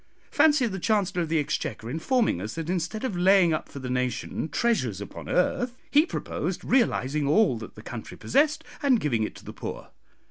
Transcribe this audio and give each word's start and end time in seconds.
Fancy 0.31 0.65
the 0.65 0.79
Chancellor 0.79 1.21
of 1.21 1.29
the 1.29 1.37
Exchequer 1.37 1.87
informing 1.87 2.41
us 2.41 2.55
that 2.55 2.71
instead 2.71 3.03
of 3.03 3.15
laying 3.15 3.53
up 3.53 3.69
for 3.69 3.77
the 3.77 3.87
nation 3.87 4.49
treasures 4.49 4.99
upon 4.99 5.29
earth, 5.29 5.77
he 5.91 6.07
proposed 6.07 6.65
realising 6.65 7.27
all 7.27 7.55
that 7.59 7.75
the 7.75 7.83
country 7.83 8.17
possessed 8.17 8.63
and 8.81 8.99
giving 8.99 9.21
it 9.21 9.35
to 9.35 9.45
the 9.45 9.53
poor. 9.53 9.89